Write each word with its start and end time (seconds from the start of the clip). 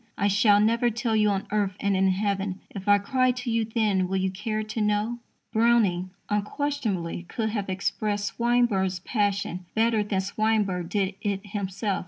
I 0.17 0.29
shall 0.29 0.59
never 0.59 0.89
tell 0.89 1.15
you 1.15 1.29
on 1.29 1.45
earth, 1.51 1.75
and 1.79 1.95
in 1.95 2.07
heaven, 2.07 2.59
If 2.71 2.87
I 2.87 2.97
cry 2.97 3.29
to 3.33 3.51
you 3.51 3.65
then, 3.65 4.07
will 4.07 4.17
you 4.17 4.31
care 4.31 4.63
to 4.63 4.81
know? 4.81 5.19
Browning, 5.53 6.09
unquestionably, 6.27 7.27
could 7.29 7.49
have 7.51 7.69
expressed 7.69 8.29
Swinburne's 8.33 8.97
passion 9.01 9.67
better 9.75 10.01
than 10.03 10.21
Swinburne 10.21 10.87
did 10.87 11.13
it 11.21 11.45
himself. 11.45 11.99